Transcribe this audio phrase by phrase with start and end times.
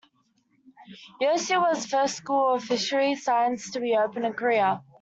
[1.21, 4.81] Yosu was the first school of fisheries science to be opened in Korea.